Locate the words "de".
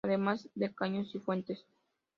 0.55-0.73